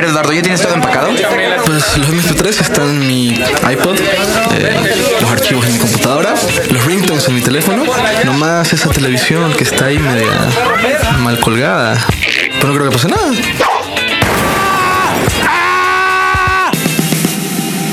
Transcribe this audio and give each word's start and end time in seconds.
ver, 0.00 0.10
Eduardo, 0.10 0.32
¿ya 0.32 0.42
tienes 0.42 0.60
todo 0.62 0.74
empacado? 0.74 1.08
Pues 1.66 1.98
los 1.98 2.08
MP3 2.08 2.60
están 2.60 2.88
en 2.88 3.06
mi 3.06 3.28
iPod, 3.70 3.98
eh, 3.98 4.96
los 5.20 5.30
archivos 5.30 5.66
en 5.66 5.72
mi 5.72 5.78
computadora, 5.78 6.34
los 6.70 6.84
ringtones 6.84 7.26
en 7.26 7.34
mi 7.34 7.40
teléfono, 7.40 7.82
nomás 8.24 8.72
esa 8.72 8.90
televisión 8.90 9.52
que 9.54 9.64
está 9.64 9.86
ahí 9.86 9.98
media 9.98 10.30
mal 11.18 11.40
colgada. 11.40 11.98
Pero 12.60 12.68
no 12.68 12.74
creo 12.74 12.90
que 12.90 12.96
pase 12.96 13.08
nada. 13.08 13.32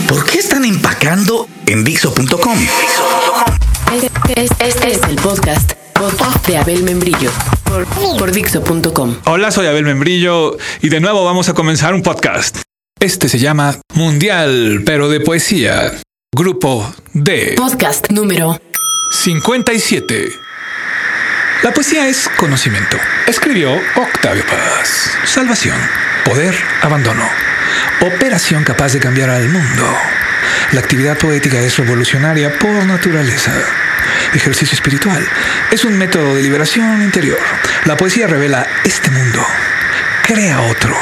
¿Por 0.08 0.26
qué 0.26 0.38
están 0.38 0.64
empacando 0.64 1.48
en 1.66 1.84
Dixo.com? 1.84 2.68
Este, 3.96 4.46
este 4.60 4.92
es 4.92 5.02
el 5.10 5.16
podcast, 5.16 5.74
podcast 5.94 6.46
de 6.46 6.58
Abel 6.58 6.84
Membrillo 6.84 7.32
por, 7.84 8.18
por 8.18 8.32
Dixo.com. 8.32 9.18
Hola, 9.26 9.52
soy 9.52 9.68
Abel 9.68 9.84
Membrillo 9.84 10.58
y 10.82 10.89
de 10.89 11.00
nuevo 11.00 11.26
vamos 11.26 11.50
a 11.50 11.54
comenzar 11.54 11.94
un 11.94 12.02
podcast. 12.02 12.62
Este 13.00 13.28
se 13.28 13.40
llama 13.40 13.77
Mundial, 13.94 14.84
pero 14.86 15.09
de 15.09 15.20
poesía. 15.20 15.91
Grupo 16.34 16.94
D. 17.14 17.55
Podcast 17.58 18.09
número 18.12 18.59
57. 19.12 20.30
La 21.64 21.73
poesía 21.73 22.08
es 22.08 22.30
conocimiento. 22.38 22.98
Escribió 23.27 23.73
Octavio 23.95 24.44
Paz. 24.45 25.12
Salvación, 25.26 25.78
poder, 26.23 26.55
abandono. 26.81 27.28
Operación 28.02 28.64
capaz 28.64 28.94
de 28.94 29.00
cambiar 29.00 29.30
al 29.30 29.50
mundo. 29.50 29.86
La 30.72 30.80
actividad 30.80 31.17
poética 31.17 31.59
es 31.59 31.78
revolucionaria 31.78 32.58
por 32.58 32.86
naturaleza. 32.86 33.52
Ejercicio 34.34 34.76
espiritual. 34.76 35.26
Es 35.72 35.86
un 35.86 35.98
método 35.98 36.36
de 36.36 36.44
liberación 36.44 37.02
interior. 37.02 37.40
La 37.86 37.98
poesía 37.98 38.28
revela 38.28 38.66
este 38.84 39.12
mundo. 39.12 39.45
Crea 40.23 40.62
otro. 40.62 40.95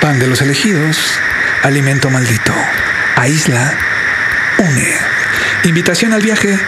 Pan 0.00 0.18
de 0.18 0.26
los 0.26 0.42
elegidos. 0.42 1.20
Alimento 1.62 2.10
maldito. 2.10 2.54
Aísla. 3.16 3.72
Une. 4.58 4.88
Invitación 5.64 6.12
al 6.12 6.22
viaje. 6.22 6.58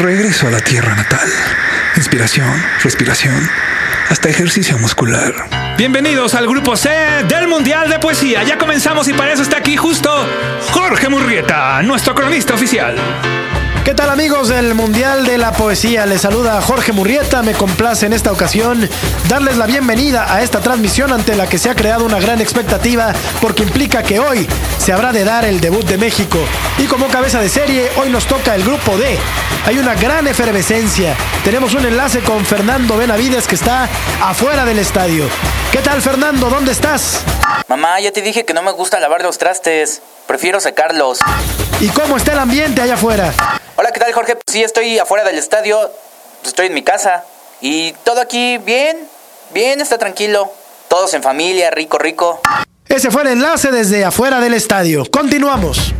Regreso 0.00 0.48
a 0.48 0.50
la 0.50 0.60
tierra 0.60 0.94
natal. 0.94 1.28
Inspiración, 1.96 2.50
respiración, 2.82 3.50
hasta 4.08 4.30
ejercicio 4.30 4.78
muscular. 4.78 5.74
Bienvenidos 5.76 6.34
al 6.34 6.48
grupo 6.48 6.76
C 6.76 6.88
del 7.28 7.48
Mundial 7.48 7.90
de 7.90 7.98
Poesía. 7.98 8.42
Ya 8.44 8.56
comenzamos 8.56 9.08
y 9.08 9.12
para 9.12 9.32
eso 9.32 9.42
está 9.42 9.58
aquí 9.58 9.76
justo 9.76 10.26
Jorge 10.70 11.08
Murrieta, 11.10 11.82
nuestro 11.82 12.14
cronista 12.14 12.54
oficial. 12.54 12.96
¿Qué 13.84 13.94
tal 13.94 14.10
amigos 14.10 14.46
del 14.46 14.74
Mundial 14.74 15.26
de 15.26 15.38
la 15.38 15.50
Poesía? 15.50 16.06
Les 16.06 16.20
saluda 16.20 16.62
Jorge 16.62 16.92
Murrieta. 16.92 17.42
Me 17.42 17.52
complace 17.52 18.06
en 18.06 18.12
esta 18.12 18.30
ocasión 18.30 18.88
darles 19.28 19.56
la 19.56 19.66
bienvenida 19.66 20.32
a 20.32 20.40
esta 20.40 20.60
transmisión 20.60 21.12
ante 21.12 21.34
la 21.34 21.48
que 21.48 21.58
se 21.58 21.68
ha 21.68 21.74
creado 21.74 22.04
una 22.04 22.20
gran 22.20 22.40
expectativa 22.40 23.12
porque 23.40 23.64
implica 23.64 24.04
que 24.04 24.20
hoy 24.20 24.46
se 24.78 24.92
habrá 24.92 25.12
de 25.12 25.24
dar 25.24 25.44
el 25.44 25.60
debut 25.60 25.84
de 25.84 25.98
México. 25.98 26.38
Y 26.78 26.84
como 26.84 27.08
cabeza 27.08 27.40
de 27.40 27.48
serie, 27.48 27.90
hoy 27.96 28.08
nos 28.08 28.26
toca 28.26 28.54
el 28.54 28.62
grupo 28.62 28.96
D. 28.96 29.18
Hay 29.66 29.78
una 29.78 29.94
gran 29.96 30.28
efervescencia. 30.28 31.16
Tenemos 31.44 31.74
un 31.74 31.84
enlace 31.84 32.20
con 32.20 32.46
Fernando 32.46 32.96
Benavides 32.96 33.48
que 33.48 33.56
está 33.56 33.88
afuera 34.22 34.64
del 34.64 34.78
estadio. 34.78 35.24
¿Qué 35.72 35.78
tal 35.78 36.00
Fernando? 36.00 36.48
¿Dónde 36.48 36.70
estás? 36.70 37.22
Mamá, 37.66 37.98
ya 37.98 38.12
te 38.12 38.22
dije 38.22 38.44
que 38.44 38.54
no 38.54 38.62
me 38.62 38.70
gusta 38.70 39.00
lavar 39.00 39.22
los 39.22 39.38
trastes. 39.38 40.02
Prefiero 40.28 40.60
secarlos. 40.60 41.18
¿Y 41.80 41.88
cómo 41.88 42.16
está 42.16 42.32
el 42.32 42.38
ambiente 42.38 42.80
allá 42.80 42.94
afuera? 42.94 43.34
Hola, 43.82 43.90
¿qué 43.90 43.98
tal, 43.98 44.12
Jorge? 44.12 44.38
Sí, 44.46 44.62
estoy 44.62 44.96
afuera 45.00 45.24
del 45.24 45.36
estadio. 45.38 45.90
Estoy 46.44 46.68
en 46.68 46.74
mi 46.74 46.84
casa. 46.84 47.24
Y 47.60 47.90
todo 48.04 48.20
aquí 48.20 48.58
bien, 48.58 48.96
bien, 49.52 49.80
está 49.80 49.98
tranquilo. 49.98 50.52
Todos 50.86 51.12
en 51.14 51.22
familia, 51.24 51.68
rico, 51.72 51.98
rico. 51.98 52.40
Ese 52.86 53.10
fue 53.10 53.22
el 53.22 53.28
enlace 53.30 53.72
desde 53.72 54.04
afuera 54.04 54.38
del 54.38 54.54
estadio. 54.54 55.04
Continuamos. 55.10 55.94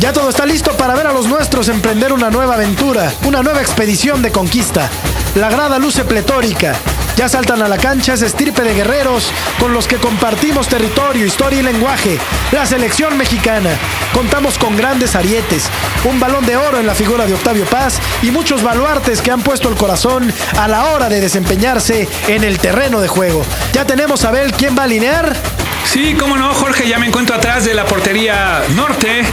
Ya 0.00 0.12
todo 0.12 0.30
está 0.30 0.44
listo 0.44 0.76
para 0.76 0.96
ver 0.96 1.06
a 1.06 1.12
los 1.12 1.26
nuestros 1.26 1.68
emprender 1.68 2.12
una 2.12 2.28
nueva 2.28 2.54
aventura, 2.54 3.12
una 3.24 3.40
nueva 3.44 3.60
expedición 3.60 4.20
de 4.20 4.32
conquista. 4.32 4.90
La 5.36 5.48
grada 5.48 5.78
luce 5.78 6.02
pletórica. 6.02 6.74
Ya 7.16 7.28
saltan 7.28 7.62
a 7.62 7.68
la 7.68 7.76
cancha 7.76 8.14
ese 8.14 8.26
estirpe 8.26 8.62
de 8.62 8.74
guerreros 8.74 9.32
con 9.58 9.74
los 9.74 9.86
que 9.86 9.96
compartimos 9.96 10.68
territorio, 10.68 11.26
historia 11.26 11.60
y 11.60 11.62
lenguaje. 11.62 12.18
La 12.52 12.64
selección 12.64 13.16
mexicana. 13.18 13.70
Contamos 14.14 14.58
con 14.58 14.76
grandes 14.76 15.14
arietes, 15.14 15.68
un 16.04 16.18
balón 16.18 16.46
de 16.46 16.56
oro 16.56 16.78
en 16.78 16.86
la 16.86 16.94
figura 16.94 17.26
de 17.26 17.34
Octavio 17.34 17.66
Paz 17.66 17.98
y 18.22 18.30
muchos 18.30 18.62
baluartes 18.62 19.20
que 19.20 19.30
han 19.30 19.42
puesto 19.42 19.68
el 19.68 19.76
corazón 19.76 20.32
a 20.58 20.68
la 20.68 20.86
hora 20.86 21.08
de 21.08 21.20
desempeñarse 21.20 22.08
en 22.28 22.44
el 22.44 22.58
terreno 22.58 23.00
de 23.00 23.08
juego. 23.08 23.44
Ya 23.72 23.84
tenemos 23.84 24.24
a 24.24 24.30
ver 24.30 24.52
quién 24.52 24.76
va 24.76 24.82
a 24.82 24.84
alinear. 24.84 25.36
Sí, 25.84 26.14
cómo 26.18 26.36
no, 26.36 26.54
Jorge, 26.54 26.88
ya 26.88 26.98
me 26.98 27.06
encuentro 27.06 27.36
atrás 27.36 27.64
de 27.64 27.74
la 27.74 27.84
portería 27.84 28.62
norte. 28.76 29.24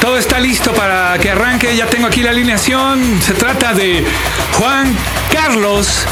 Todo 0.00 0.18
está 0.18 0.38
listo 0.38 0.72
para 0.72 1.18
que 1.18 1.30
arranque. 1.30 1.74
Ya 1.76 1.86
tengo 1.86 2.06
aquí 2.06 2.22
la 2.22 2.30
alineación. 2.30 3.20
Se 3.22 3.32
trata 3.32 3.72
de 3.72 4.04
Juan 4.58 4.94
Carlos. 5.32 6.06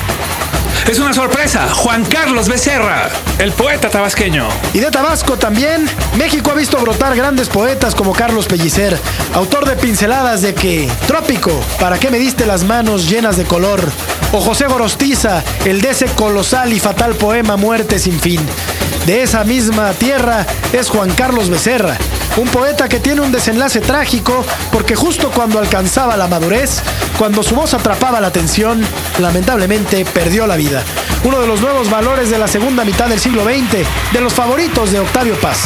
Es 0.93 0.99
una 0.99 1.15
sorpresa, 1.15 1.71
Juan 1.73 2.05
Carlos 2.05 2.51
Becerra, 2.51 3.09
el 3.39 3.51
poeta 3.53 3.89
tabasqueño. 3.89 4.47
Y 4.75 4.81
de 4.81 4.91
Tabasco 4.91 5.39
también, 5.39 5.89
México 6.19 6.51
ha 6.51 6.55
visto 6.55 6.79
brotar 6.83 7.17
grandes 7.17 7.49
poetas 7.49 7.95
como 7.95 8.13
Carlos 8.13 8.45
Pellicer, 8.45 8.99
autor 9.33 9.65
de 9.65 9.77
pinceladas 9.77 10.43
de 10.43 10.53
que, 10.53 10.87
Trópico, 11.07 11.51
¿para 11.81 11.99
qué 11.99 12.11
me 12.11 12.19
diste 12.19 12.45
las 12.45 12.65
manos 12.65 13.09
llenas 13.09 13.39
de 13.39 13.45
color? 13.45 13.81
O 14.33 14.43
José 14.43 14.67
Gorostiza, 14.67 15.43
el 15.65 15.81
de 15.81 15.93
ese 15.93 16.05
colosal 16.09 16.75
y 16.75 16.79
fatal 16.79 17.15
poema 17.15 17.57
Muerte 17.57 17.99
sin 17.99 18.21
fin. 18.21 18.41
De 19.07 19.23
esa 19.23 19.45
misma 19.45 19.93
tierra 19.93 20.45
es 20.75 20.91
Juan 20.91 21.11
Carlos 21.13 21.49
Becerra, 21.49 21.97
un 22.37 22.49
poeta 22.49 22.89
que 22.89 23.01
tiene 23.01 23.21
un 23.21 23.33
desenlace 23.33 23.81
trágico 23.81 24.45
porque 24.71 24.95
justo 24.95 25.31
cuando 25.31 25.59
alcanzaba 25.59 26.17
la 26.17 26.29
madurez, 26.29 26.83
cuando 27.19 27.43
su 27.43 27.55
voz 27.55 27.75
atrapaba 27.75 28.21
la 28.21 28.29
atención, 28.29 28.83
lamentablemente 29.19 30.05
perdió 30.05 30.47
la 30.47 30.57
vida. 30.57 30.83
Uno 31.25 31.41
de 31.41 31.47
los 31.47 31.61
nuevos 31.61 31.91
valores 31.91 32.31
de 32.31 32.39
la 32.39 32.49
segunda 32.49 32.85
mitad 32.85 33.09
del 33.09 33.21
siglo 33.21 33.45
XX, 33.45 33.87
de 34.13 34.21
los 34.21 34.33
favoritos 34.33 34.93
de 34.93 35.01
Octavio 35.01 35.39
Paz. 35.41 35.61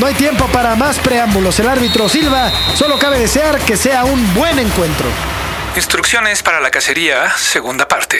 No 0.00 0.06
hay 0.06 0.14
tiempo 0.14 0.46
para 0.48 0.74
más 0.76 0.98
preámbulos. 0.98 1.58
El 1.60 1.68
árbitro 1.68 2.08
Silva 2.08 2.50
solo 2.74 2.98
cabe 2.98 3.18
desear 3.18 3.58
que 3.60 3.76
sea 3.76 4.04
un 4.04 4.34
buen 4.34 4.58
encuentro. 4.58 5.06
Instrucciones 5.76 6.42
para 6.42 6.60
la 6.60 6.70
cacería, 6.70 7.32
segunda 7.36 7.88
parte. 7.88 8.18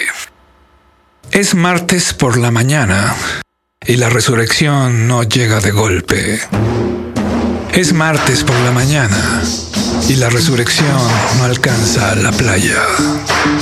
Es 1.31 1.55
martes 1.55 2.13
por 2.13 2.37
la 2.37 2.51
mañana 2.51 3.15
y 3.87 3.97
la 3.97 4.09
resurrección 4.09 5.07
no 5.09 5.23
llega 5.23 5.61
de 5.61 5.71
golpe. 5.71 6.41
Es 7.77 7.93
martes 7.93 8.45
por 8.45 8.55
la 8.61 8.71
mañana 8.71 9.43
y 10.09 10.15
la 10.15 10.31
resurrección 10.31 10.97
no 11.39 11.45
alcanza 11.45 12.13
a 12.13 12.15
la 12.15 12.31
playa. 12.31 12.81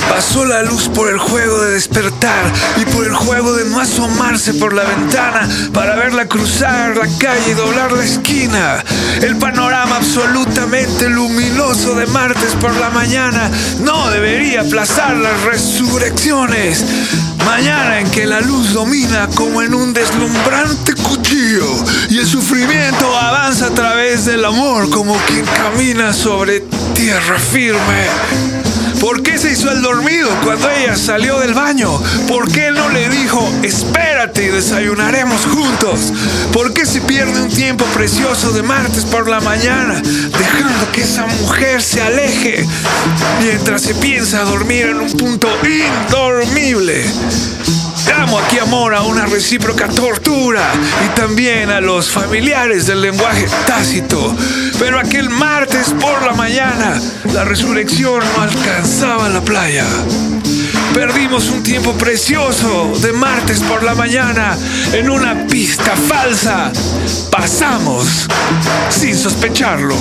Pasó 0.07 0.45
la 0.45 0.61
luz 0.61 0.87
por 0.89 1.09
el 1.09 1.17
juego 1.17 1.59
de 1.61 1.71
despertar 1.71 2.45
y 2.77 2.85
por 2.85 3.05
el 3.05 3.15
juego 3.15 3.53
de 3.53 3.65
no 3.65 3.79
asomarse 3.79 4.53
por 4.53 4.73
la 4.73 4.83
ventana 4.83 5.49
para 5.73 5.95
verla 5.95 6.27
cruzar 6.27 6.95
la 6.95 7.07
calle 7.17 7.51
y 7.51 7.53
doblar 7.53 7.91
la 7.91 8.03
esquina. 8.03 8.83
El 9.21 9.37
panorama 9.37 9.95
absolutamente 9.95 11.09
luminoso 11.09 11.95
de 11.95 12.05
martes 12.05 12.53
por 12.61 12.75
la 12.75 12.91
mañana 12.91 13.49
no 13.79 14.11
debería 14.11 14.61
aplazar 14.61 15.17
las 15.17 15.41
resurrecciones. 15.41 16.85
Mañana 17.55 17.99
en 17.99 18.09
que 18.09 18.25
la 18.25 18.41
luz 18.41 18.73
domina 18.73 19.29
como 19.35 19.61
en 19.61 19.75
un 19.75 19.93
deslumbrante 19.93 20.95
cuchillo 20.95 21.67
y 22.09 22.17
el 22.17 22.25
sufrimiento 22.25 23.15
avanza 23.15 23.67
a 23.67 23.69
través 23.69 24.25
del 24.25 24.43
amor 24.43 24.89
como 24.89 25.15
quien 25.27 25.45
camina 25.45 26.13
sobre 26.13 26.61
tierra 26.95 27.37
firme. 27.37 28.07
¿Por 29.03 29.21
qué 29.21 29.37
se 29.37 29.51
hizo 29.51 29.69
el 29.69 29.81
dormido 29.81 30.29
cuando 30.45 30.69
ella 30.69 30.95
salió 30.95 31.37
del 31.37 31.53
baño? 31.53 31.91
¿Por 32.25 32.49
qué 32.49 32.71
no 32.71 32.87
le 32.87 33.09
dijo, 33.09 33.45
espérate 33.61 34.45
y 34.45 34.47
desayunaremos 34.47 35.45
juntos? 35.45 36.13
¿Por 36.53 36.73
qué 36.73 36.85
se 36.85 37.01
pierde 37.01 37.41
un 37.41 37.49
tiempo 37.49 37.83
precioso 37.93 38.53
de 38.53 38.63
martes 38.63 39.03
por 39.03 39.27
la 39.27 39.41
mañana, 39.41 40.01
dejando 40.01 40.89
que 40.93 41.01
esa 41.01 41.25
mujer 41.25 41.81
se 41.81 42.01
aleje 42.01 42.65
mientras 43.41 43.81
se 43.81 43.93
piensa 43.93 44.45
dormir 44.45 44.85
en 44.85 45.01
un 45.01 45.11
punto 45.11 45.49
indormible? 45.65 47.03
Llamo 48.07 48.37
aquí 48.39 48.59
amor 48.59 48.93
a 48.93 49.03
una 49.03 49.25
recíproca 49.25 49.87
tortura 49.87 50.71
y 51.05 51.15
también 51.15 51.69
a 51.69 51.79
los 51.79 52.09
familiares 52.09 52.85
del 52.87 53.01
lenguaje 53.01 53.47
tácito. 53.65 54.35
Pero 54.79 54.99
aquel 54.99 55.29
martes 55.29 55.93
por 55.99 56.21
la 56.23 56.33
mañana, 56.33 56.99
la 57.33 57.43
resurrección 57.45 58.23
no 58.35 58.41
alcanzaba 58.41 59.29
la 59.29 59.41
playa. 59.41 59.85
Perdimos 60.93 61.49
un 61.49 61.63
tiempo 61.63 61.93
precioso 61.93 62.93
de 63.01 63.13
martes 63.13 63.61
por 63.61 63.83
la 63.83 63.95
mañana 63.95 64.57
en 64.93 65.09
una 65.09 65.47
pista 65.47 65.95
falsa. 65.95 66.71
Pasamos 67.31 68.27
sin 68.89 69.15
sospecharlo. 69.15 69.95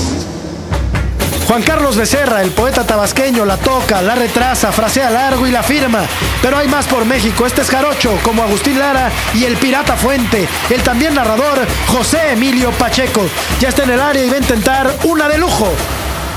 Juan 1.52 1.64
Carlos 1.64 1.98
Becerra, 1.98 2.40
el 2.40 2.50
poeta 2.50 2.86
tabasqueño, 2.86 3.44
la 3.44 3.58
toca, 3.58 4.00
la 4.00 4.14
retrasa, 4.14 4.72
frasea 4.72 5.10
largo 5.10 5.46
y 5.46 5.50
la 5.50 5.62
firma. 5.62 6.06
Pero 6.40 6.56
hay 6.56 6.66
más 6.66 6.86
por 6.86 7.04
México. 7.04 7.46
Este 7.46 7.60
es 7.60 7.68
Jarocho, 7.68 8.18
como 8.22 8.42
Agustín 8.42 8.78
Lara 8.78 9.12
y 9.34 9.44
el 9.44 9.58
Pirata 9.58 9.94
Fuente. 9.94 10.48
El 10.70 10.82
también 10.82 11.14
narrador 11.14 11.66
José 11.88 12.32
Emilio 12.32 12.70
Pacheco. 12.70 13.28
Ya 13.60 13.68
está 13.68 13.82
en 13.82 13.90
el 13.90 14.00
área 14.00 14.24
y 14.24 14.30
va 14.30 14.36
a 14.36 14.38
intentar 14.38 14.96
una 15.04 15.28
de 15.28 15.36
lujo. 15.36 15.70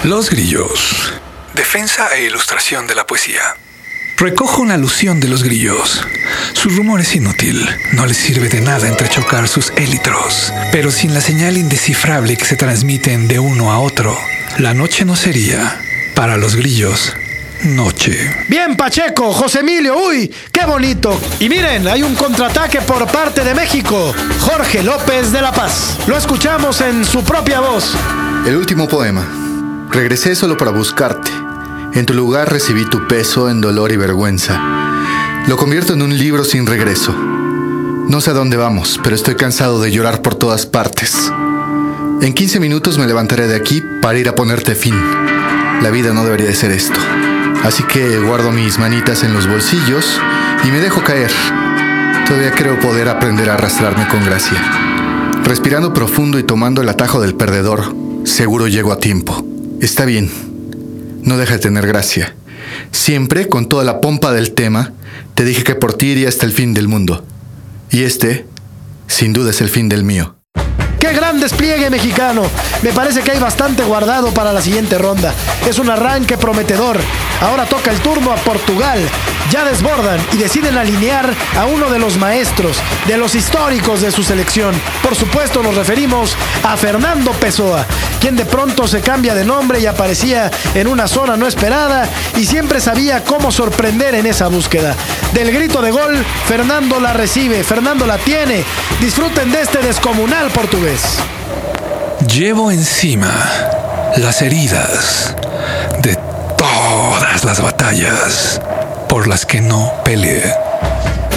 Los 0.03 0.29
grillos. 0.29 1.13
Defensa 1.53 2.13
e 2.13 2.25
ilustración 2.25 2.85
de 2.85 2.95
la 2.95 3.07
poesía. 3.07 3.55
Recojo 4.17 4.61
una 4.61 4.75
alusión 4.75 5.19
de 5.19 5.27
los 5.27 5.43
grillos. 5.43 6.07
Su 6.53 6.69
rumor 6.69 7.01
es 7.01 7.15
inútil, 7.15 7.67
no 7.91 8.05
les 8.05 8.15
sirve 8.15 8.47
de 8.47 8.61
nada 8.61 8.87
entrechocar 8.87 9.49
sus 9.49 9.71
élitros, 9.75 10.53
pero 10.71 10.89
sin 10.89 11.13
la 11.13 11.19
señal 11.19 11.57
indescifrable 11.57 12.37
que 12.37 12.45
se 12.45 12.55
transmiten 12.55 13.27
de 13.27 13.39
uno 13.39 13.73
a 13.73 13.79
otro, 13.79 14.17
la 14.57 14.73
noche 14.73 15.03
no 15.03 15.17
sería, 15.17 15.81
para 16.15 16.37
los 16.37 16.55
grillos, 16.55 17.13
noche. 17.63 18.45
Bien, 18.47 18.77
Pacheco, 18.77 19.33
José 19.33 19.59
Emilio, 19.59 19.97
uy, 19.97 20.33
qué 20.49 20.65
bonito. 20.65 21.19
Y 21.41 21.49
miren, 21.49 21.85
hay 21.85 22.01
un 22.01 22.15
contraataque 22.15 22.79
por 22.81 23.05
parte 23.11 23.43
de 23.43 23.53
México. 23.53 24.15
Jorge 24.39 24.81
López 24.81 25.33
de 25.33 25.41
La 25.41 25.51
Paz. 25.51 25.97
Lo 26.07 26.17
escuchamos 26.17 26.79
en 26.79 27.03
su 27.03 27.21
propia 27.23 27.59
voz. 27.59 27.93
El 28.45 28.55
último 28.55 28.87
poema. 28.87 29.27
Regresé 29.91 30.35
solo 30.35 30.55
para 30.55 30.71
buscarte. 30.71 31.44
En 31.95 32.05
tu 32.05 32.13
lugar 32.13 32.51
recibí 32.51 32.83
tu 32.83 33.07
peso 33.07 33.49
en 33.49 33.61
dolor 33.61 33.93
y 33.93 33.95
vergüenza. 33.95 34.59
Lo 35.47 35.55
convierto 35.55 35.93
en 35.93 36.01
un 36.01 36.17
libro 36.17 36.43
sin 36.43 36.65
regreso. 36.65 37.13
No 37.13 38.19
sé 38.19 38.31
a 38.31 38.33
dónde 38.33 38.57
vamos, 38.57 38.99
pero 39.01 39.15
estoy 39.15 39.35
cansado 39.35 39.79
de 39.79 39.91
llorar 39.91 40.21
por 40.21 40.35
todas 40.35 40.65
partes. 40.65 41.31
En 42.21 42.33
15 42.33 42.59
minutos 42.59 42.97
me 42.97 43.07
levantaré 43.07 43.47
de 43.47 43.55
aquí 43.55 43.81
para 44.01 44.19
ir 44.19 44.27
a 44.27 44.35
ponerte 44.35 44.75
fin. 44.75 44.93
La 45.81 45.89
vida 45.89 46.13
no 46.13 46.25
debería 46.25 46.47
de 46.47 46.55
ser 46.55 46.71
esto. 46.71 46.99
Así 47.63 47.83
que 47.83 48.19
guardo 48.19 48.51
mis 48.51 48.77
manitas 48.77 49.23
en 49.23 49.33
los 49.33 49.47
bolsillos 49.47 50.19
y 50.65 50.71
me 50.71 50.81
dejo 50.81 51.01
caer. 51.01 51.31
Todavía 52.27 52.51
creo 52.51 52.77
poder 52.77 53.07
aprender 53.07 53.49
a 53.49 53.53
arrastrarme 53.53 54.05
con 54.09 54.25
gracia. 54.25 54.61
Respirando 55.45 55.93
profundo 55.93 56.39
y 56.39 56.43
tomando 56.43 56.81
el 56.81 56.89
atajo 56.89 57.21
del 57.21 57.35
perdedor, 57.35 57.95
seguro 58.25 58.67
llego 58.67 58.91
a 58.91 58.97
tiempo. 58.97 59.45
Está 59.79 60.03
bien, 60.03 60.29
no 61.25 61.37
deja 61.37 61.53
de 61.53 61.59
tener 61.59 61.85
gracia. 61.85 62.35
Siempre, 62.91 63.49
con 63.49 63.67
toda 63.67 63.83
la 63.83 63.99
pompa 63.99 64.31
del 64.31 64.53
tema, 64.53 64.93
te 65.33 65.43
dije 65.43 65.63
que 65.63 65.75
por 65.75 65.93
ti 65.93 66.07
iría 66.07 66.29
hasta 66.29 66.45
el 66.45 66.53
fin 66.53 66.73
del 66.73 66.87
mundo. 66.87 67.25
Y 67.91 68.03
este, 68.03 68.45
sin 69.07 69.33
duda, 69.33 69.49
es 69.49 69.61
el 69.61 69.69
fin 69.69 69.89
del 69.89 70.03
mío. 70.03 70.35
¡Qué 70.99 71.13
gran 71.13 71.39
despliegue 71.39 71.89
mexicano! 71.89 72.43
Me 72.81 72.91
parece 72.91 73.21
que 73.21 73.31
hay 73.31 73.39
bastante 73.39 73.83
guardado 73.83 74.33
para 74.33 74.53
la 74.53 74.61
siguiente 74.61 74.97
ronda. 74.97 75.33
Es 75.67 75.77
un 75.77 75.89
arranque 75.89 76.37
prometedor. 76.37 76.97
Ahora 77.41 77.65
toca 77.65 77.91
el 77.91 77.99
turno 77.99 78.31
a 78.31 78.35
Portugal. 78.35 78.99
Ya 79.51 79.63
desbordan 79.63 80.19
y 80.33 80.37
deciden 80.37 80.77
alinear 80.77 81.31
a 81.57 81.65
uno 81.65 81.89
de 81.89 81.99
los 81.99 82.17
maestros, 82.17 82.77
de 83.07 83.17
los 83.17 83.35
históricos 83.35 84.01
de 84.01 84.11
su 84.11 84.23
selección. 84.23 84.73
Por 85.03 85.15
supuesto 85.15 85.61
nos 85.61 85.75
referimos 85.75 86.35
a 86.63 86.75
Fernando 86.77 87.31
Pessoa, 87.33 87.85
quien 88.19 88.35
de 88.35 88.45
pronto 88.45 88.87
se 88.87 89.01
cambia 89.01 89.35
de 89.35 89.45
nombre 89.45 89.79
y 89.79 89.85
aparecía 89.85 90.49
en 90.73 90.87
una 90.87 91.07
zona 91.07 91.37
no 91.37 91.45
esperada 91.47 92.09
y 92.37 92.45
siempre 92.45 92.81
sabía 92.81 93.23
cómo 93.23 93.51
sorprender 93.51 94.15
en 94.15 94.25
esa 94.25 94.47
búsqueda. 94.47 94.95
Del 95.33 95.51
grito 95.51 95.81
de 95.81 95.91
gol, 95.91 96.25
Fernando 96.47 96.99
la 96.99 97.13
recibe, 97.13 97.63
Fernando 97.63 98.05
la 98.05 98.17
tiene. 98.17 98.63
Disfruten 98.99 99.51
de 99.51 99.61
este 99.61 99.79
descomunal 99.79 100.49
portugués. 100.49 101.01
Llevo 102.27 102.71
encima 102.71 103.31
las 104.17 104.41
heridas 104.41 105.35
las 107.43 107.61
batallas 107.61 108.61
por 109.09 109.27
las 109.27 109.45
que 109.45 109.59
no 109.59 109.91
peleé. 110.03 110.53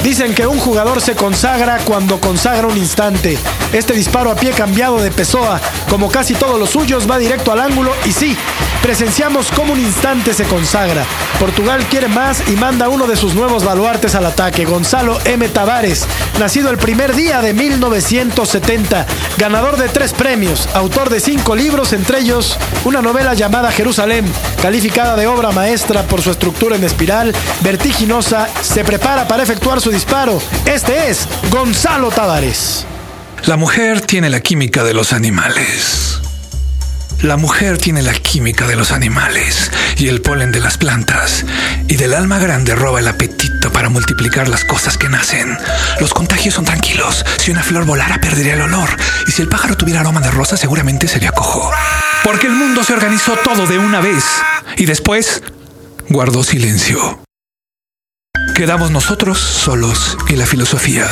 Dicen 0.03 0.35
que 0.35 0.47
un 0.47 0.59
jugador 0.59 1.01
se 1.01 1.15
consagra 1.15 1.79
cuando 1.79 2.21
consagra 2.21 2.67
un 2.67 2.77
instante. 2.79 3.37
Este 3.73 3.95
disparo 3.95 4.31
a 4.31 4.37
pie 4.37 4.53
cambiado 4.53 5.03
de 5.03 5.11
Pessoa, 5.11 5.61
como 5.91 6.09
casi 6.09 6.35
todos 6.35 6.59
los 6.59 6.71
suyos, 6.71 7.11
va 7.11 7.19
directo 7.19 7.51
al 7.53 7.61
ángulo 7.61 7.93
y 8.05 8.13
sí, 8.13 8.37
presenciamos 8.83 9.51
cómo 9.55 9.73
un 9.73 9.81
instante 9.81 10.35
se 10.35 10.45
consagra. 10.45 11.05
Portugal 11.39 11.85
quiere 11.91 12.09
más 12.09 12.43
y 12.49 12.53
manda 12.53 12.89
uno 12.89 13.07
de 13.07 13.17
sus 13.17 13.35
nuevos 13.35 13.65
baluartes 13.65 14.15
al 14.15 14.27
ataque, 14.27 14.65
Gonzalo 14.65 15.19
M. 15.25 15.49
Tavares, 15.49 16.07
nacido 16.39 16.71
el 16.71 16.79
primer 16.79 17.15
día 17.15 17.41
de 17.41 17.55
1970, 17.55 19.07
ganador 19.37 19.77
de 19.77 19.89
tres 19.89 20.13
premios, 20.13 20.69
autor 20.75 21.11
de 21.11 21.21
cinco 21.21 21.55
libros, 21.55 21.93
entre 21.93 22.21
ellos 22.21 22.59
una 22.85 23.03
novela 23.03 23.35
llamada 23.35 23.73
Jerusalén, 23.73 24.25
calificada 24.63 25.17
de 25.17 25.27
obra 25.27 25.53
maestra 25.53 26.03
por 26.03 26.23
su 26.23 26.31
estructura 26.31 26.77
en 26.77 26.85
espiral, 26.85 27.35
vertiginosa, 27.61 28.49
se 28.63 28.85
prepara 28.85 29.29
para 29.29 29.43
efectuar 29.43 29.81
su 29.81 29.91
disparo. 29.91 30.41
Este 30.67 31.11
es 31.11 31.27
Gonzalo 31.51 32.11
Tavares. 32.11 32.87
La 33.45 33.57
mujer 33.57 34.01
tiene 34.01 34.31
la 34.31 34.41
química 34.41 34.83
de 34.85 34.95
los 34.95 35.13
animales. 35.13 36.21
La 37.23 37.37
mujer 37.37 37.79
tiene 37.79 38.01
la 38.03 38.13
química 38.13 38.69
de 38.69 38.77
los 38.77 38.93
animales 38.93 39.73
y 39.97 40.07
el 40.07 40.23
polen 40.23 40.53
de 40.53 40.61
las 40.61 40.79
plantas, 40.79 41.45
y 41.89 41.97
del 41.97 42.15
alma 42.15 42.39
grande 42.39 42.77
roba 42.77 43.01
el 43.01 43.09
apetito 43.09 43.73
para 43.73 43.89
multiplicar 43.89 44.47
las 44.49 44.65
cosas 44.65 44.97
que 44.97 45.09
nacen. 45.09 45.59
Los 46.01 46.15
contagios 46.15 46.55
son 46.55 46.65
tranquilos. 46.65 47.25
Si 47.39 47.51
una 47.51 47.65
flor 47.65 47.87
volara, 47.87 48.21
perdería 48.21 48.55
el 48.55 48.63
olor, 48.63 48.89
y 49.27 49.33
si 49.33 49.43
el 49.43 49.49
pájaro 49.49 49.77
tuviera 49.77 50.01
aroma 50.01 50.21
de 50.21 50.31
rosa, 50.31 50.57
seguramente 50.57 51.09
sería 51.09 51.33
cojo. 51.33 51.69
Porque 52.23 52.47
el 52.47 52.53
mundo 52.53 52.85
se 52.85 52.93
organizó 52.93 53.37
todo 53.43 53.67
de 53.67 53.79
una 53.79 54.01
vez, 54.01 54.25
y 54.77 54.87
después 54.87 55.43
guardó 56.09 56.45
silencio. 56.45 57.28
Quedamos 58.59 58.91
nosotros 58.91 59.39
solos 59.39 60.19
y 60.29 60.35
la 60.35 60.45
filosofía. 60.45 61.07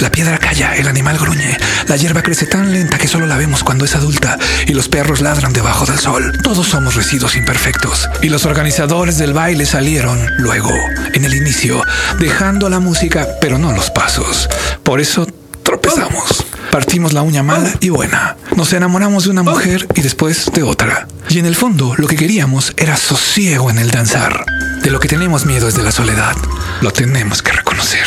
La 0.00 0.10
piedra 0.10 0.38
calla, 0.38 0.74
el 0.74 0.88
animal 0.88 1.18
gruñe, 1.18 1.56
la 1.86 1.94
hierba 1.94 2.20
crece 2.20 2.46
tan 2.46 2.72
lenta 2.72 2.98
que 2.98 3.06
solo 3.06 3.28
la 3.28 3.36
vemos 3.36 3.62
cuando 3.62 3.84
es 3.84 3.94
adulta 3.94 4.36
y 4.66 4.74
los 4.74 4.88
perros 4.88 5.20
ladran 5.20 5.52
debajo 5.52 5.86
del 5.86 6.00
sol. 6.00 6.36
Todos 6.42 6.66
somos 6.66 6.96
residuos 6.96 7.36
imperfectos 7.36 8.10
y 8.22 8.28
los 8.28 8.44
organizadores 8.44 9.18
del 9.18 9.32
baile 9.32 9.66
salieron 9.66 10.18
luego, 10.38 10.74
en 11.14 11.24
el 11.24 11.34
inicio, 11.34 11.80
dejando 12.18 12.68
la 12.68 12.80
música 12.80 13.24
pero 13.40 13.56
no 13.56 13.70
los 13.70 13.90
pasos. 13.90 14.48
Por 14.82 15.00
eso 15.00 15.28
tropezamos. 15.62 16.44
Partimos 16.70 17.12
la 17.12 17.22
uña 17.22 17.42
mala 17.42 17.72
y 17.80 17.88
buena. 17.88 18.36
Nos 18.56 18.72
enamoramos 18.72 19.24
de 19.24 19.30
una 19.30 19.42
mujer 19.42 19.88
y 19.94 20.02
después 20.02 20.50
de 20.54 20.62
otra. 20.62 21.08
Y 21.28 21.38
en 21.38 21.46
el 21.46 21.56
fondo 21.56 21.94
lo 21.96 22.06
que 22.06 22.16
queríamos 22.16 22.72
era 22.76 22.96
sosiego 22.96 23.70
en 23.70 23.78
el 23.78 23.90
danzar. 23.90 24.44
De 24.82 24.90
lo 24.90 25.00
que 25.00 25.08
tenemos 25.08 25.46
miedo 25.46 25.68
es 25.68 25.74
de 25.74 25.82
la 25.82 25.90
soledad. 25.90 26.36
Lo 26.80 26.92
tenemos 26.92 27.42
que 27.42 27.52
reconocer. 27.52 28.06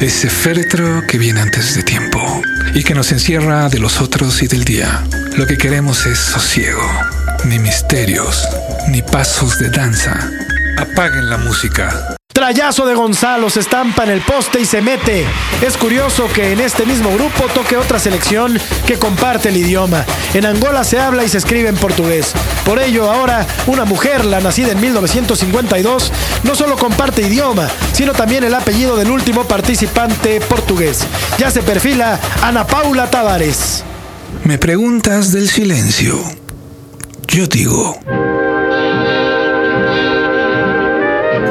Ese 0.00 0.30
féretro 0.30 1.04
que 1.06 1.18
viene 1.18 1.40
antes 1.40 1.74
de 1.74 1.82
tiempo 1.82 2.42
y 2.74 2.84
que 2.84 2.94
nos 2.94 3.10
encierra 3.12 3.68
de 3.68 3.78
los 3.78 4.00
otros 4.00 4.42
y 4.42 4.46
del 4.46 4.64
día. 4.64 5.04
Lo 5.36 5.46
que 5.46 5.58
queremos 5.58 6.06
es 6.06 6.18
sosiego. 6.18 6.88
Ni 7.46 7.58
misterios, 7.58 8.46
ni 8.88 9.02
pasos 9.02 9.58
de 9.58 9.70
danza. 9.70 10.30
Apaguen 10.78 11.28
la 11.28 11.36
música. 11.36 12.16
Trayazo 12.44 12.84
de 12.84 12.94
Gonzalo 12.94 13.48
se 13.48 13.60
estampa 13.60 14.04
en 14.04 14.10
el 14.10 14.20
poste 14.20 14.60
y 14.60 14.66
se 14.66 14.82
mete. 14.82 15.24
Es 15.62 15.78
curioso 15.78 16.28
que 16.30 16.52
en 16.52 16.60
este 16.60 16.84
mismo 16.84 17.10
grupo 17.10 17.44
toque 17.54 17.78
otra 17.78 17.98
selección 17.98 18.60
que 18.86 18.98
comparte 18.98 19.48
el 19.48 19.56
idioma. 19.56 20.04
En 20.34 20.44
Angola 20.44 20.84
se 20.84 21.00
habla 21.00 21.24
y 21.24 21.30
se 21.30 21.38
escribe 21.38 21.70
en 21.70 21.76
portugués. 21.76 22.34
Por 22.66 22.82
ello, 22.82 23.10
ahora 23.10 23.46
una 23.66 23.86
mujer, 23.86 24.26
la 24.26 24.42
nacida 24.42 24.72
en 24.72 24.80
1952, 24.82 26.12
no 26.42 26.54
solo 26.54 26.76
comparte 26.76 27.22
idioma, 27.22 27.66
sino 27.94 28.12
también 28.12 28.44
el 28.44 28.52
apellido 28.52 28.94
del 28.98 29.10
último 29.10 29.44
participante 29.44 30.38
portugués. 30.42 31.06
Ya 31.38 31.50
se 31.50 31.62
perfila 31.62 32.20
Ana 32.42 32.66
Paula 32.66 33.10
Tavares. 33.10 33.84
Me 34.44 34.58
preguntas 34.58 35.32
del 35.32 35.48
silencio. 35.48 36.22
Yo 37.26 37.46
digo. 37.46 37.98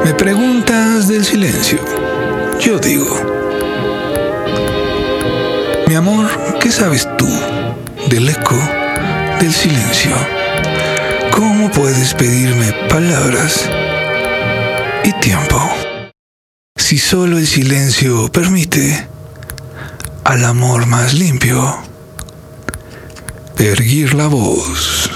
Me 0.03 0.13
preguntas 0.13 1.07
del 1.07 1.23
silencio. 1.25 1.79
Yo 2.59 2.79
digo. 2.79 3.19
Mi 5.87 5.95
amor, 5.95 6.29
¿qué 6.59 6.71
sabes 6.71 7.07
tú 7.17 7.27
del 8.09 8.29
eco 8.29 8.57
del 9.39 9.53
silencio? 9.53 10.15
¿Cómo 11.31 11.71
puedes 11.71 12.13
pedirme 12.13 12.73
palabras 12.89 13.69
y 15.03 15.11
tiempo? 15.19 15.59
Si 16.75 16.97
solo 16.97 17.37
el 17.37 17.47
silencio 17.47 18.31
permite 18.31 19.07
al 20.23 20.45
amor 20.45 20.85
más 20.85 21.13
limpio 21.13 21.93
erguir 23.63 24.13
la 24.13 24.27
voz 24.27 25.09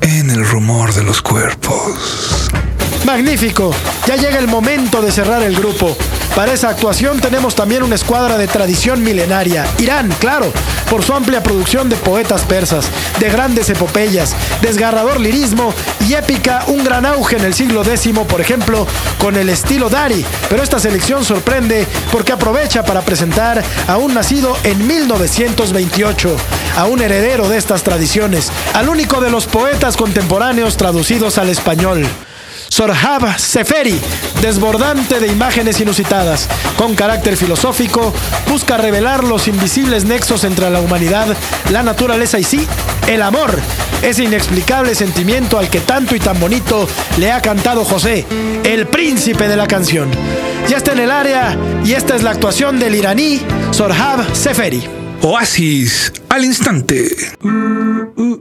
en 0.00 0.30
el 0.30 0.44
rumor 0.44 0.92
de 0.94 1.04
los 1.04 1.22
cuerpos. 1.22 2.35
Magnífico. 3.06 3.70
Ya 4.08 4.16
llega 4.16 4.40
el 4.40 4.48
momento 4.48 5.00
de 5.00 5.12
cerrar 5.12 5.40
el 5.44 5.54
grupo. 5.54 5.96
Para 6.34 6.52
esa 6.52 6.70
actuación 6.70 7.20
tenemos 7.20 7.54
también 7.54 7.84
una 7.84 7.94
escuadra 7.94 8.36
de 8.36 8.48
tradición 8.48 9.04
milenaria. 9.04 9.64
Irán, 9.78 10.12
claro. 10.18 10.52
por 10.90 11.04
su 11.04 11.14
amplia 11.14 11.42
producción 11.42 11.88
de 11.88 11.96
poetas 11.96 12.42
persas, 12.42 12.88
de 13.18 13.28
grandes 13.28 13.70
epopeyas, 13.70 14.34
desgarrador 14.60 15.20
lirismo 15.20 15.72
y 16.08 16.14
épica, 16.14 16.64
un 16.66 16.84
gran 16.84 17.06
auge 17.06 17.36
en 17.36 17.44
el 17.44 17.54
siglo 17.54 17.82
X, 17.82 18.12
por 18.28 18.40
ejemplo, 18.40 18.86
con 19.18 19.36
el 19.36 19.48
estilo 19.48 19.88
Dari. 19.88 20.24
Pero 20.48 20.62
esta 20.62 20.78
selección 20.80 21.24
sorprende 21.24 21.86
porque 22.10 22.32
aprovecha 22.32 22.84
para 22.84 23.02
presentar 23.02 23.62
a 23.86 23.96
un 23.98 24.14
nacido 24.14 24.56
en 24.64 24.84
1928, 24.86 26.36
a 26.76 26.84
un 26.86 27.00
heredero 27.00 27.48
de 27.48 27.56
estas 27.56 27.82
tradiciones, 27.82 28.50
al 28.74 28.88
único 28.88 29.20
de 29.20 29.30
los 29.30 29.46
poetas 29.46 29.96
contemporáneos 29.96 30.76
traducidos 30.76 31.38
al 31.38 31.50
español. 31.50 32.06
Sorhab 32.76 33.38
Seferi, 33.38 33.98
desbordante 34.42 35.18
de 35.18 35.28
imágenes 35.28 35.80
inusitadas, 35.80 36.46
con 36.76 36.94
carácter 36.94 37.38
filosófico, 37.38 38.12
busca 38.50 38.76
revelar 38.76 39.24
los 39.24 39.48
invisibles 39.48 40.04
nexos 40.04 40.44
entre 40.44 40.68
la 40.68 40.82
humanidad, 40.82 41.34
la 41.70 41.82
naturaleza 41.82 42.38
y 42.38 42.44
sí, 42.44 42.66
el 43.08 43.22
amor, 43.22 43.58
ese 44.02 44.24
inexplicable 44.24 44.94
sentimiento 44.94 45.58
al 45.58 45.70
que 45.70 45.80
tanto 45.80 46.14
y 46.14 46.20
tan 46.20 46.38
bonito 46.38 46.86
le 47.16 47.32
ha 47.32 47.40
cantado 47.40 47.82
José, 47.82 48.26
el 48.62 48.86
príncipe 48.86 49.48
de 49.48 49.56
la 49.56 49.66
canción. 49.66 50.10
Ya 50.68 50.76
está 50.76 50.92
en 50.92 50.98
el 50.98 51.10
área 51.10 51.56
y 51.82 51.94
esta 51.94 52.14
es 52.14 52.22
la 52.22 52.32
actuación 52.32 52.78
del 52.78 52.94
iraní 52.94 53.40
Sorhab 53.70 54.34
Seferi. 54.34 54.86
Oasis 55.22 56.12
al 56.36 56.44
instante. 56.44 57.08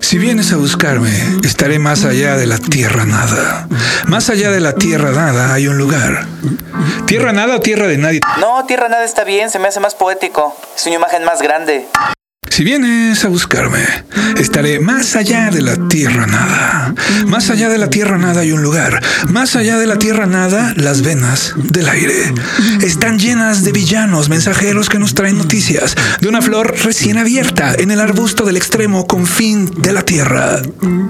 Si 0.01 0.17
vienes 0.17 0.51
a 0.51 0.57
buscarme, 0.57 1.09
estaré 1.45 1.79
más 1.79 2.03
allá 2.03 2.35
de 2.35 2.45
la 2.45 2.57
tierra 2.57 3.05
nada. 3.05 3.67
Más 4.07 4.29
allá 4.29 4.51
de 4.51 4.59
la 4.59 4.73
tierra 4.75 5.11
nada 5.11 5.53
hay 5.53 5.67
un 5.67 5.77
lugar. 5.77 6.25
¿Tierra 7.05 7.31
nada 7.31 7.55
o 7.55 7.61
tierra 7.61 7.87
de 7.87 7.97
nadie? 7.97 8.19
No, 8.39 8.65
tierra 8.65 8.89
nada 8.89 9.05
está 9.05 9.23
bien, 9.23 9.49
se 9.49 9.59
me 9.59 9.69
hace 9.69 9.79
más 9.79 9.95
poético. 9.95 10.55
Es 10.75 10.85
una 10.85 10.95
imagen 10.95 11.23
más 11.23 11.41
grande. 11.41 11.87
Si 12.55 12.63
vienes 12.63 13.25
a 13.25 13.27
buscarme, 13.27 13.83
estaré 14.38 14.79
más 14.79 15.17
allá 15.17 15.50
de 15.51 15.62
la 15.62 15.75
tierra 15.89 16.25
nada. 16.25 16.95
Más 17.27 17.50
allá 17.50 17.67
de 17.67 17.77
la 17.77 17.89
tierra 17.89 18.17
nada 18.17 18.39
hay 18.39 18.53
un 18.53 18.62
lugar. 18.62 19.03
Más 19.27 19.57
allá 19.57 19.77
de 19.77 19.85
la 19.85 20.00
tierra 20.00 20.25
nada, 20.25 20.74
las 20.77 21.01
venas 21.01 21.53
del 21.57 21.89
aire. 21.89 22.33
Están 22.81 23.19
llenas 23.19 23.65
de 23.65 23.74
villanos, 23.74 24.29
mensajeros 24.29 24.88
que 24.88 25.00
nos 25.00 25.15
traen 25.15 25.38
noticias 25.38 25.97
de 26.21 26.29
una 26.29 26.41
flor 26.41 26.74
recién 26.85 27.17
abierta 27.17 27.74
en 27.77 27.91
el 27.91 28.00
arbusto 28.00 28.45
del 28.45 28.55
extremo 28.55 29.05
confín 29.05 29.69
de 29.81 29.91
la 29.91 30.03
tierra. 30.03 30.62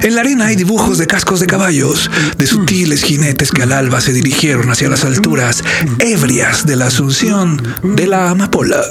En 0.02 0.16
la 0.16 0.22
arena 0.22 0.48
hay 0.48 0.56
dibujos 0.56 0.98
de 0.98 1.06
cascos 1.06 1.42
de 1.42 1.46
caballos, 1.46 2.10
de 2.40 2.48
sutiles 2.48 3.04
jinetes 3.04 3.52
que 3.52 3.62
al 3.62 3.72
alba 3.72 4.02
se 4.02 4.14
dirigieron 4.14 4.72
hacia 4.72 4.90
las 4.90 5.06
alturas 5.06 5.64
ebrias 6.00 6.66
de 6.66 6.76
la 6.76 6.88
asunción 6.88 7.62
de 7.84 8.08
la 8.08 8.32
amapola. 8.32 8.82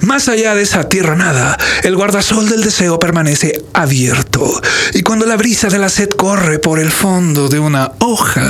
Más 0.00 0.28
allá 0.28 0.56
de 0.56 0.62
esa 0.62 0.88
tierra 0.88 1.14
nada, 1.14 1.56
el 1.82 1.96
guardasol 1.96 2.48
del 2.48 2.62
deseo 2.62 2.98
permanece 2.98 3.64
abierto 3.72 4.60
y 4.94 5.02
cuando 5.02 5.26
la 5.26 5.36
brisa 5.36 5.68
de 5.68 5.78
la 5.78 5.88
sed 5.88 6.10
corre 6.10 6.58
por 6.58 6.78
el 6.78 6.90
fondo 6.90 7.48
de 7.48 7.58
una 7.58 7.92
hoja, 8.00 8.46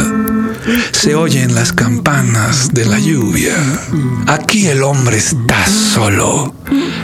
se 0.92 1.14
oyen 1.14 1.54
las 1.54 1.73
campanas 1.73 2.73
de 2.73 2.85
la 2.85 2.99
lluvia. 2.99 3.56
Aquí 4.26 4.66
el 4.66 4.83
hombre 4.83 5.18
está 5.18 5.66
solo 5.66 6.54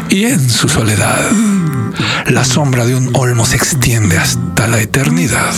y 0.09 0.25
en 0.25 0.51
su 0.51 0.69
soledad. 0.69 1.31
La 2.27 2.45
sombra 2.45 2.87
de 2.87 2.95
un 2.95 3.11
olmo 3.15 3.45
se 3.45 3.57
extiende 3.57 4.19
hasta 4.19 4.67
la 4.67 4.81
eternidad. 4.81 5.55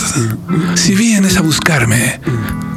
Si 0.75 0.95
vienes 0.95 1.37
a 1.37 1.41
buscarme, 1.41 2.19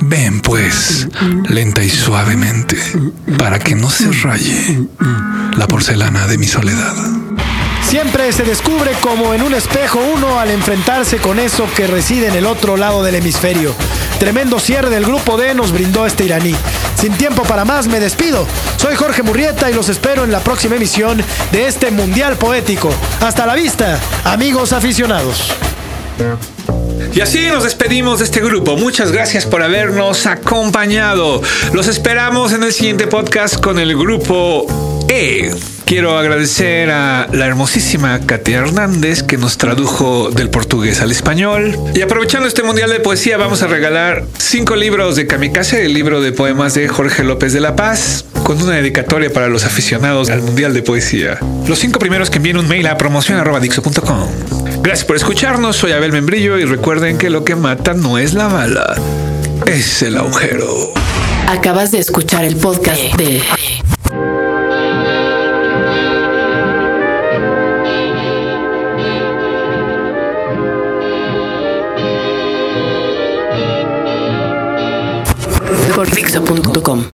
ven 0.00 0.40
pues, 0.40 1.08
lenta 1.48 1.82
y 1.82 1.90
suavemente, 1.90 2.76
para 3.38 3.58
que 3.58 3.74
no 3.74 3.90
se 3.90 4.12
raye 4.12 4.86
la 5.56 5.66
porcelana 5.66 6.26
de 6.26 6.38
mi 6.38 6.46
soledad. 6.46 6.94
Siempre 7.88 8.30
se 8.32 8.44
descubre 8.44 8.92
como 9.00 9.32
en 9.32 9.40
un 9.40 9.54
espejo 9.54 9.98
uno 10.14 10.38
al 10.38 10.50
enfrentarse 10.50 11.16
con 11.16 11.38
eso 11.38 11.66
que 11.74 11.86
reside 11.86 12.26
en 12.26 12.34
el 12.34 12.44
otro 12.44 12.76
lado 12.76 13.02
del 13.02 13.14
hemisferio. 13.14 13.74
Tremendo 14.18 14.60
cierre 14.60 14.90
del 14.90 15.06
grupo 15.06 15.38
D 15.38 15.54
nos 15.54 15.72
brindó 15.72 16.04
este 16.04 16.26
iraní. 16.26 16.54
Sin 17.00 17.14
tiempo 17.14 17.44
para 17.44 17.64
más, 17.64 17.86
me 17.86 17.98
despido. 17.98 18.46
Soy 18.76 18.94
Jorge 18.94 19.22
Murrieta 19.22 19.70
y 19.70 19.74
los 19.74 19.88
espero 19.88 20.24
en 20.24 20.30
la 20.30 20.40
próxima 20.40 20.76
emisión 20.76 21.22
de 21.50 21.66
este 21.66 21.90
Mundial 21.90 22.36
Poético. 22.36 22.90
Hasta 23.20 23.46
la 23.46 23.54
vista, 23.54 23.98
amigos 24.24 24.74
aficionados. 24.74 25.54
Y 27.14 27.22
así 27.22 27.46
nos 27.46 27.64
despedimos 27.64 28.18
de 28.18 28.26
este 28.26 28.40
grupo. 28.40 28.76
Muchas 28.76 29.12
gracias 29.12 29.46
por 29.46 29.62
habernos 29.62 30.26
acompañado. 30.26 31.40
Los 31.72 31.86
esperamos 31.86 32.52
en 32.52 32.64
el 32.64 32.72
siguiente 32.74 33.06
podcast 33.06 33.58
con 33.58 33.78
el 33.78 33.96
grupo 33.96 34.66
E. 35.08 35.77
Quiero 35.88 36.18
agradecer 36.18 36.90
a 36.90 37.28
la 37.32 37.46
hermosísima 37.46 38.20
Katia 38.20 38.58
Hernández 38.58 39.22
que 39.22 39.38
nos 39.38 39.56
tradujo 39.56 40.28
del 40.30 40.50
portugués 40.50 41.00
al 41.00 41.10
español. 41.10 41.78
Y 41.94 42.02
aprovechando 42.02 42.46
este 42.46 42.62
mundial 42.62 42.90
de 42.90 43.00
poesía, 43.00 43.38
vamos 43.38 43.62
a 43.62 43.68
regalar 43.68 44.26
cinco 44.36 44.76
libros 44.76 45.16
de 45.16 45.26
Kamikaze, 45.26 45.86
el 45.86 45.94
libro 45.94 46.20
de 46.20 46.32
poemas 46.32 46.74
de 46.74 46.88
Jorge 46.88 47.24
López 47.24 47.54
de 47.54 47.60
la 47.60 47.74
Paz, 47.74 48.26
con 48.44 48.60
una 48.60 48.74
dedicatoria 48.74 49.32
para 49.32 49.48
los 49.48 49.64
aficionados 49.64 50.28
al 50.28 50.42
mundial 50.42 50.74
de 50.74 50.82
poesía. 50.82 51.38
Los 51.66 51.78
cinco 51.78 51.98
primeros 51.98 52.28
que 52.28 52.36
envíen 52.36 52.58
un 52.58 52.68
mail 52.68 52.86
a 52.86 52.98
promoción.dixo.com. 52.98 54.28
Gracias 54.82 55.06
por 55.06 55.16
escucharnos, 55.16 55.76
soy 55.76 55.92
Abel 55.92 56.12
Membrillo 56.12 56.58
y 56.58 56.66
recuerden 56.66 57.16
que 57.16 57.30
lo 57.30 57.44
que 57.44 57.56
mata 57.56 57.94
no 57.94 58.18
es 58.18 58.34
la 58.34 58.48
bala, 58.48 58.94
es 59.64 60.02
el 60.02 60.18
agujero. 60.18 60.92
Acabas 61.46 61.92
de 61.92 61.98
escuchar 62.00 62.44
el 62.44 62.56
podcast 62.56 63.00
de 63.16 63.40